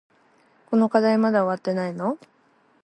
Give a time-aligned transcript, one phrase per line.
[0.65, 2.17] この課題まだ終わってないの？